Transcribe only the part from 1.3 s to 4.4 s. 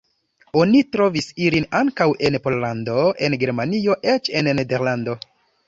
ilin ankaŭ en Pollando, en Germanio, eĉ